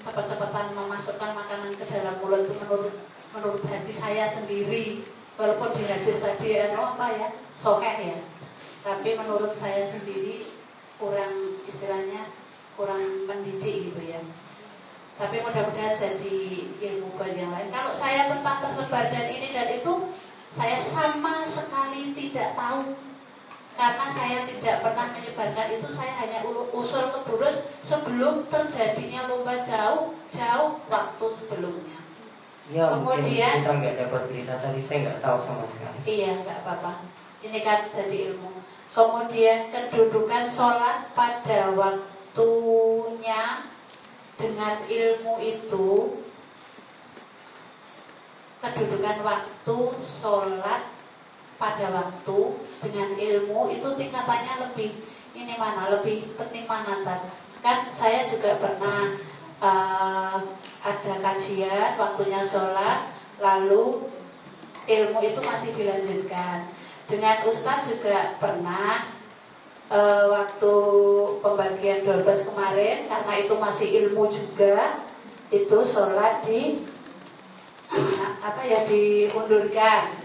[0.01, 2.95] cepat-cepatan memasukkan makanan ke dalam mulut itu menurut
[3.38, 5.05] menurut hati saya sendiri.
[5.36, 7.27] Walaupun di hadis tadi anu apa ya
[7.59, 8.17] sokeh ya.
[8.81, 10.47] Tapi menurut saya sendiri
[10.95, 12.31] kurang istilahnya
[12.79, 14.23] kurang mendidik gitu ya
[15.16, 16.38] tapi mudah-mudahan jadi
[16.76, 20.11] ilmu bagi yang lain kalau saya tentang tersebar dan ini dan itu
[20.55, 22.95] saya sama sekali tidak tahu
[23.76, 26.39] karena saya tidak pernah menyebarkan itu saya hanya
[26.72, 31.95] usul ke burus sebelum terjadinya lomba jauh jauh waktu sebelumnya
[32.74, 36.01] Ya Kemudian, kita nggak dapat berita tadi saya nggak tahu sama sekali.
[36.09, 37.05] Iya nggak apa-apa.
[37.45, 38.49] Ini kan jadi ilmu.
[38.89, 43.70] Kemudian kedudukan sholat pada waktunya
[44.36, 46.19] dengan ilmu itu
[48.59, 49.77] kedudukan waktu
[50.19, 50.81] sholat
[51.55, 52.39] pada waktu
[52.83, 54.91] dengan ilmu itu tingkatannya lebih
[55.36, 57.03] ini mana lebih penting mana
[57.63, 59.15] kan saya juga pernah
[59.63, 60.38] uh,
[60.83, 63.09] ada kajian waktunya sholat
[63.39, 64.05] lalu
[64.86, 66.69] ilmu itu masih dilanjutkan.
[67.05, 69.05] Dengan Ustadz juga pernah
[69.91, 70.73] uh, waktu
[71.41, 75.01] pembagian 12 kemarin karena itu masih ilmu juga
[75.53, 76.81] itu sholat di
[78.41, 80.17] apa ya diundurkan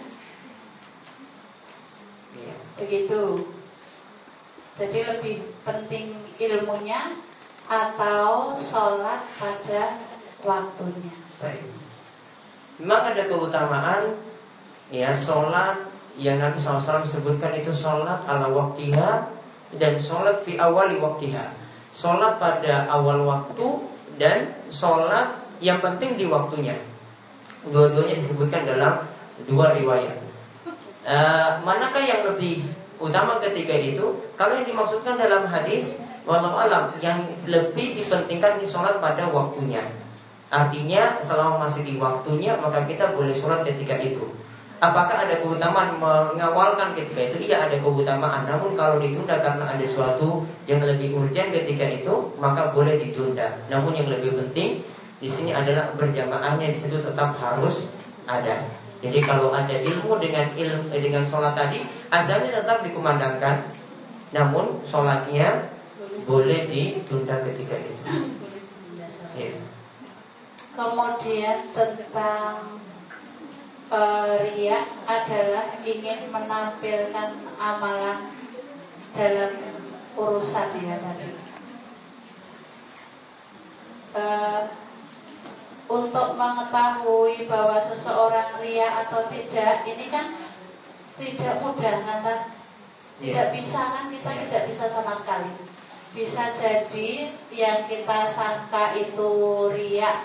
[2.35, 2.57] iya.
[2.81, 3.45] begitu
[4.81, 7.21] jadi lebih penting ilmunya
[7.69, 10.01] atau sholat pada
[10.41, 11.13] waktunya.
[11.37, 11.69] Baik.
[12.81, 14.03] Memang ada keutamaan
[14.89, 15.85] ya sholat
[16.17, 19.40] yang Nabi SAW sebutkan itu sholat ala waktiha
[19.77, 21.53] dan sholat fi awali waktiha.
[21.95, 23.67] Sholat pada awal waktu
[24.17, 26.79] dan sholat yang penting di waktunya.
[27.69, 29.05] Dua-duanya disebutkan dalam
[29.45, 30.17] dua riwayat.
[31.05, 32.65] Uh, manakah yang lebih
[32.97, 34.17] utama ketika itu?
[34.37, 39.81] Kalau yang dimaksudkan dalam hadis Walau alam yang lebih dipentingkan di sholat pada waktunya.
[40.53, 44.29] Artinya selama masih di waktunya maka kita boleh sholat ketika itu.
[44.81, 47.53] Apakah ada keutamaan mengawalkan ketika itu?
[47.53, 48.49] Iya ada keutamaan.
[48.49, 53.61] Namun kalau ditunda karena ada sesuatu yang lebih urgent ketika itu, maka boleh ditunda.
[53.69, 54.81] Namun yang lebih penting
[55.21, 57.85] di sini adalah berjamaahnya di situ tetap harus
[58.25, 58.73] ada.
[59.05, 63.61] Jadi kalau ada ilmu dengan ilmu eh, dengan sholat tadi, azannya tetap dikumandangkan,
[64.33, 65.69] namun sholatnya
[66.25, 67.93] boleh ditunda ketika itu.
[69.37, 69.53] Ya.
[70.73, 72.81] Kemudian tentang
[73.91, 78.31] riak adalah ingin menampilkan amalan
[79.19, 79.53] dalam
[80.15, 80.69] urusan.
[80.79, 81.29] Ya tadi.
[84.11, 84.63] Uh,
[85.91, 90.35] untuk mengetahui bahwa seseorang ria atau tidak ini kan
[91.19, 92.51] tidak mudah kan
[93.21, 93.53] tidak iya.
[93.53, 94.09] bisa kan?
[94.09, 95.53] Kita tidak bisa sama sekali.
[96.17, 99.31] Bisa jadi yang kita sangka itu
[99.77, 100.25] riak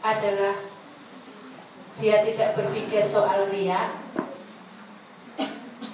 [0.00, 0.67] adalah
[1.98, 3.90] dia tidak berpikir soal riak.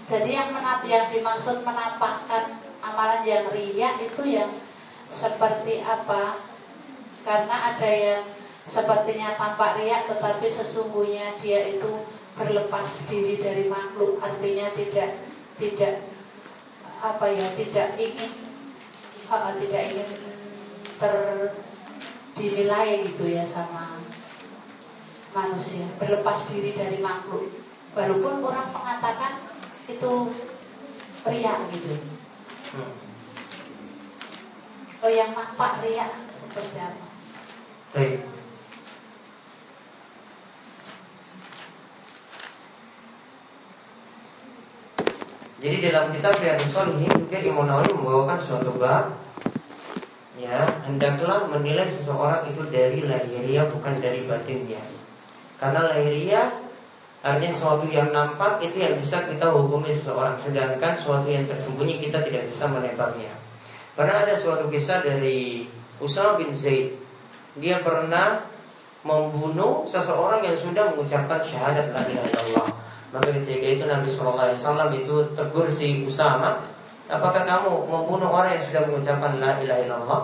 [0.04, 4.52] Jadi yang menap yang dimaksud menampakkan amalan yang riak itu yang
[5.08, 6.36] seperti apa?
[7.24, 8.22] Karena ada yang
[8.68, 15.20] sepertinya tampak riak tetapi sesungguhnya dia itu berlepas diri dari makhluk artinya tidak
[15.60, 15.94] tidak
[17.04, 18.30] apa ya tidak ingin
[19.28, 20.10] uh, tidak ingin
[20.96, 21.14] ter
[22.34, 23.93] dinilai gitu ya sama
[25.34, 27.50] manusia berlepas diri dari makhluk
[27.98, 29.32] walaupun orang mengatakan
[29.90, 30.12] itu
[31.26, 31.94] pria gitu
[32.78, 32.92] hmm.
[35.02, 37.14] oh yang nampak ria seperti apa
[37.94, 38.26] Baik.
[45.62, 49.14] Jadi dalam kitab Riyadhus Shalihin juga Imam Nawawi membawakan suatu bab
[50.34, 54.82] ya hendaklah menilai seseorang itu dari lahiriah bukan dari batinnya.
[55.58, 56.50] Karena lahiriah
[57.24, 62.20] artinya sesuatu yang nampak itu yang bisa kita hukumi seseorang, sedangkan sesuatu yang tersembunyi kita
[62.20, 63.32] tidak bisa menebaknya.
[63.96, 65.64] Karena ada suatu kisah dari
[66.02, 66.92] Usama bin Zaid,
[67.56, 68.42] dia pernah
[69.06, 72.64] membunuh seseorang yang sudah mengucapkan syahadat la ilaha.
[73.14, 76.58] Maka ketika itu Nabi Shallallahu Alaihi Wasallam itu tegur si Usama,
[77.06, 80.22] apakah kamu membunuh orang yang sudah mengucapkan la ilaha illallah?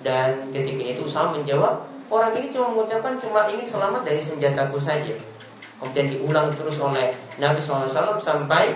[0.00, 5.14] Dan ketika itu Usama menjawab, orang ini cuma mengucapkan cuma ingin selamat dari senjataku saja.
[5.80, 8.72] Kemudian diulang terus oleh Nabi SAW sampai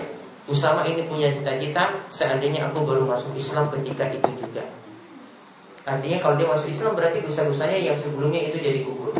[0.49, 4.65] Usama ini punya cita-cita seandainya aku baru masuk Islam ketika itu juga.
[5.85, 9.13] Artinya kalau dia masuk Islam berarti dosa-dosanya yang sebelumnya itu jadi gugur.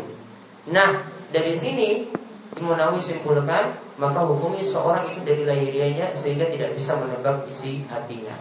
[0.74, 2.10] Nah, dari sini
[2.58, 8.34] Imam Nawawi simpulkan maka hukumnya seorang itu dari lahiriahnya sehingga tidak bisa menebak isi hatinya.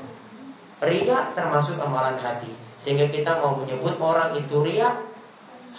[0.81, 2.49] Ria termasuk amalan hati.
[2.79, 4.95] Sehingga kita mau menyebut orang itu ria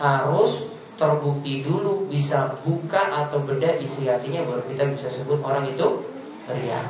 [0.01, 0.65] harus
[0.97, 6.05] terbukti dulu bisa buka atau beda isi hatinya baru kita bisa sebut orang itu
[6.49, 6.81] ria.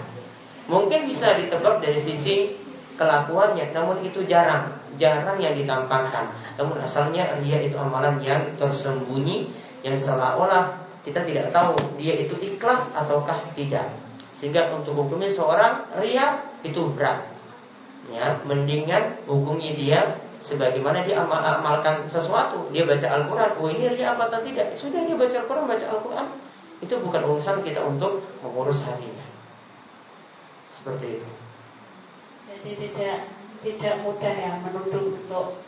[0.70, 2.54] Mungkin bisa ditebak dari sisi
[2.94, 6.30] kelakuannya, namun itu jarang, jarang yang ditampakkan.
[6.54, 9.50] Namun asalnya ria itu amalan yang tersembunyi,
[9.82, 13.90] yang seolah-olah kita tidak tahu dia itu ikhlas ataukah tidak.
[14.36, 17.24] Sehingga untuk hukumnya seorang ria itu berat.
[18.10, 20.00] Ya, mendingan hukumnya dia
[20.50, 24.74] sebagaimana dia amal amalkan sesuatu, dia baca Al-Qur'an, oh ini ria apa atau tidak?
[24.74, 26.26] Sudah dia baca Al-Qur'an, baca Al-Qur'an.
[26.82, 29.22] Itu bukan urusan kita untuk mengurus hatinya.
[30.74, 31.30] Seperti itu.
[32.50, 33.30] Jadi tidak
[33.62, 35.62] tidak mudah ya menuduh untuk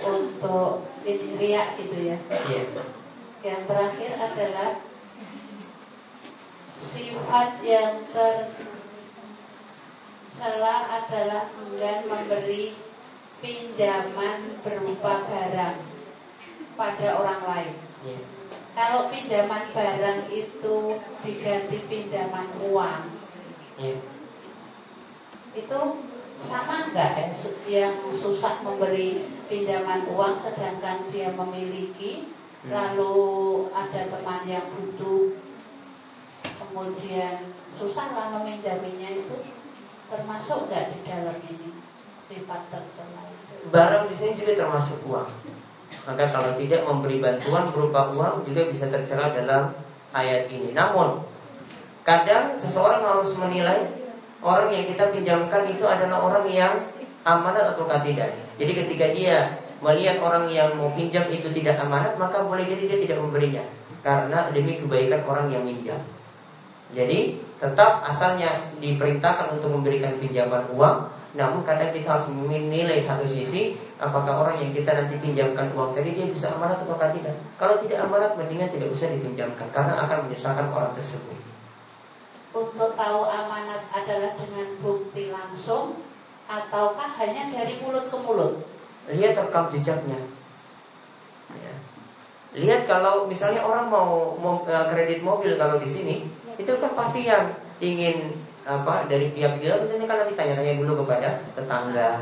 [0.00, 0.88] untuk
[1.36, 2.16] riak gitu ya.
[2.30, 2.64] Iya.
[3.44, 4.80] Yang terakhir adalah
[6.80, 8.06] sifat yang
[10.32, 12.78] tercela adalah enggan memberi
[13.40, 15.76] pinjaman berupa barang
[16.76, 17.74] pada orang lain.
[18.04, 18.20] Iya.
[18.76, 20.76] Kalau pinjaman barang itu
[21.24, 23.02] diganti pinjaman uang,
[23.80, 23.96] Iya.
[25.56, 25.80] itu
[26.44, 32.28] sama enggak ya su- yang susah memberi pinjaman uang sedangkan dia memiliki
[32.60, 32.72] Hmm.
[32.72, 33.16] lalu
[33.72, 35.32] ada teman yang butuh
[36.44, 39.36] kemudian susahlah meminjaminya itu
[40.12, 41.70] termasuk enggak di dalam ini
[43.70, 45.30] Barang di sini juga termasuk uang.
[46.06, 49.74] Maka kalau tidak memberi bantuan berupa uang juga bisa tercela dalam
[50.10, 50.74] ayat ini.
[50.74, 51.22] Namun
[52.02, 53.90] kadang seseorang harus menilai
[54.42, 56.74] orang yang kita pinjamkan itu adalah orang yang
[57.26, 58.30] amanat atau tidak.
[58.58, 62.98] Jadi ketika dia melihat orang yang mau pinjam itu tidak amanat, maka boleh jadi dia
[63.02, 63.62] tidak memberinya
[64.06, 65.98] karena demi kebaikan orang yang minjam.
[66.94, 73.76] Jadi tetap asalnya diperintahkan untuk memberikan pinjaman uang, namun kadang kita harus menilai satu sisi
[73.96, 77.36] apakah orang yang kita nanti pinjamkan uang tadi dia bisa amanat atau tidak.
[77.56, 81.36] Kalau tidak amanat, mendingan tidak usah dipinjamkan karena akan menyusahkan orang tersebut.
[82.56, 86.00] untuk tahu amanat adalah dengan bukti langsung
[86.48, 88.64] ataukah hanya dari mulut ke mulut
[89.06, 90.18] Lihat rekam jejaknya.
[91.54, 91.74] Ya.
[92.56, 96.24] Lihat kalau misalnya orang mau, mau eh, kredit mobil kalau di sini,
[96.56, 97.52] itu kan pasti yang
[97.84, 98.32] ingin
[98.66, 102.18] apa dari pihak dia tentunya kan nanti tanya-tanya dulu kepada tetangga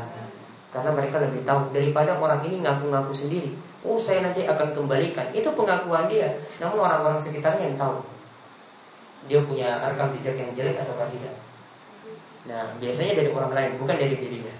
[0.69, 3.55] karena mereka lebih tahu daripada orang ini ngaku-ngaku sendiri.
[3.81, 5.31] Oh saya nanti akan kembalikan.
[5.31, 6.35] Itu pengakuan dia.
[6.59, 8.03] Namun orang-orang sekitarnya yang tahu
[9.25, 11.33] dia punya rekam jejak yang jelek atau tidak.
[12.45, 14.55] Nah biasanya dari orang lain bukan dari dirinya.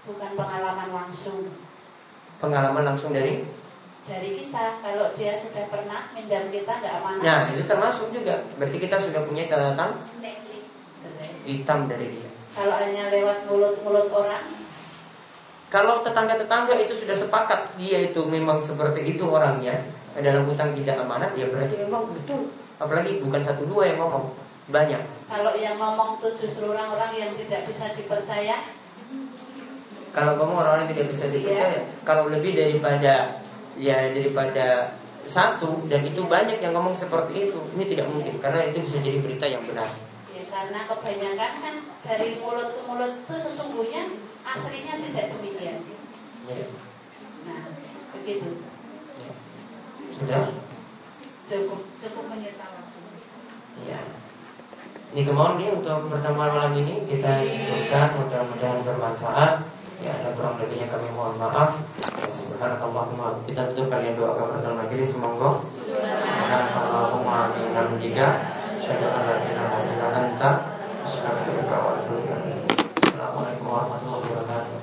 [0.00, 1.52] bukan pengalaman langsung
[2.40, 3.44] Pengalaman langsung dari
[4.10, 4.82] dari kita.
[4.82, 8.42] Kalau dia sudah pernah minjam kita nggak amanah Nah itu termasuk juga.
[8.58, 10.70] Berarti kita sudah punya catatan Blacklist.
[11.46, 12.28] hitam dari dia.
[12.50, 14.44] Kalau hanya lewat mulut-mulut orang.
[15.70, 19.78] Kalau tetangga-tetangga itu sudah sepakat Dia itu memang seperti itu orangnya
[20.18, 22.50] Dalam hutang tidak amanat Ya berarti memang betul.
[22.82, 24.34] Apalagi bukan satu dua yang ngomong
[24.66, 24.98] Banyak.
[25.30, 28.66] Kalau yang ngomong itu justru orang-orang yang tidak bisa dipercaya.
[30.10, 33.38] Kalau ngomong orang-orang tidak bisa dipercaya Kalau lebih daripada
[33.80, 34.92] Ya daripada
[35.24, 39.18] satu Dan itu banyak yang ngomong seperti itu Ini tidak mungkin Karena itu bisa jadi
[39.24, 39.88] berita yang benar
[40.40, 44.02] ya karena kebanyakan kan dari mulut ke mulut itu sesungguhnya
[44.40, 45.78] aslinya tidak demikian
[46.48, 46.64] Ya.
[47.44, 47.68] nah
[48.16, 48.64] begitu
[50.16, 50.56] Sudah
[51.46, 52.98] cukup cukup menyita waktu
[53.84, 54.00] Ya.
[55.10, 59.52] Ini kemauan dia untuk pertemuan malam ini kita cukupkan mudah-mudahan bermanfaat.
[60.04, 61.80] Ya, ada kurang lebihnya kami mohon maaf.
[62.30, 65.66] Subhanakallahumma kita tutup kalian doa kepada majelis semoga.
[65.82, 68.26] Subhanakallahumma bihamdika
[68.78, 70.50] asyhadu an la ilaha illa anta
[71.02, 72.70] astaghfiruka wa atubu ilaik.
[73.02, 74.78] Assalamualaikum warahmatullahi wabarakatuh.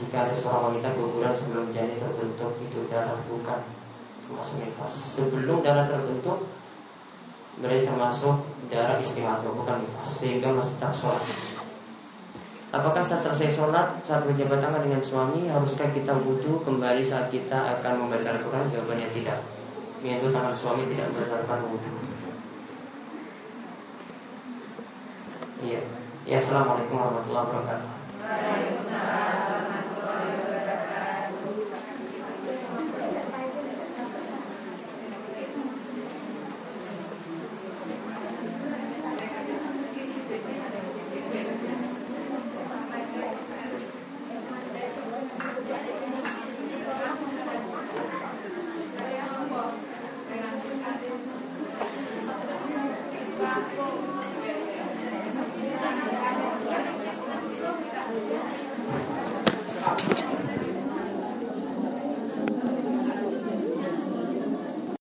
[0.00, 3.60] Jika ada seorang wanita guguran sebelum janin terbentuk itu darah bukan
[4.24, 4.92] termasuk nifas.
[5.20, 6.48] Sebelum darah terbentuk
[7.60, 11.51] berarti termasuk darah istimewa bukan nifas sehingga masih tak sholat.
[12.72, 17.68] Apakah saat selesai sholat saat berjabat tangan dengan suami haruskah kita wudhu kembali saat kita
[17.68, 18.72] akan membaca Al-Quran?
[18.72, 19.44] Jawabannya tidak.
[20.00, 21.92] Menyentuh tangan suami tidak berdasarkan wudhu.
[25.60, 25.84] Iya.
[26.24, 27.90] Ya, assalamualaikum warahmatullahi wabarakatuh.
[28.24, 29.51] Aku